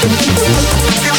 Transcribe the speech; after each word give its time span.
Feel 0.00 1.17